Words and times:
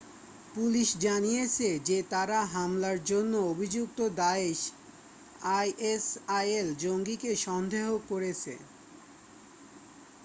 Police 0.55 0.89
জানিয়েছে 0.99 1.67
যে 1.87 1.97
তারা 2.11 2.39
হামলার 2.53 2.99
জন্য 3.05 3.33
অভিযুক্ত 3.51 3.99
দায়েশ 4.19 4.59
isil 5.61 6.67
জঙ্গিকে 6.83 7.31
সন্দেহ 7.45 7.85
করেছে। 8.09 8.53